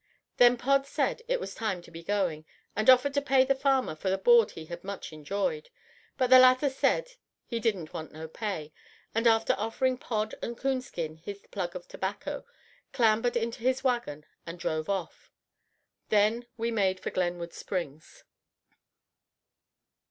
Then 0.37 0.57
Pod 0.57 0.87
said 0.87 1.21
it 1.27 1.39
was 1.39 1.53
time 1.53 1.79
to 1.83 1.91
be 1.91 2.01
going, 2.01 2.43
and 2.75 2.89
offered 2.89 3.13
to 3.13 3.21
pay 3.21 3.45
the 3.45 3.53
farmer 3.53 3.93
for 3.95 4.09
the 4.09 4.17
board 4.17 4.49
he 4.49 4.65
had 4.65 4.83
much 4.83 5.13
enjoyed; 5.13 5.69
but 6.17 6.31
the 6.31 6.39
latter 6.39 6.71
said 6.71 7.09
he 7.45 7.59
"didn't 7.59 7.93
want 7.93 8.11
no 8.11 8.27
pay," 8.27 8.73
and, 9.13 9.27
after 9.27 9.53
offering 9.59 9.99
Pod 9.99 10.33
and 10.41 10.57
Coonskin 10.57 11.17
his 11.17 11.45
plug 11.51 11.75
of 11.75 11.87
tobacco, 11.87 12.43
clambered 12.91 13.37
into 13.37 13.59
his 13.59 13.83
wagon 13.83 14.25
and 14.43 14.57
drove 14.57 14.89
off. 14.89 15.29
Then 16.09 16.47
we 16.57 16.71
made 16.71 16.99
for 16.99 17.11
Glenwood 17.11 17.53
Springs. 17.53 18.23